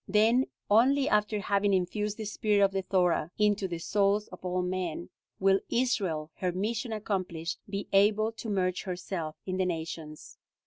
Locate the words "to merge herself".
8.31-9.35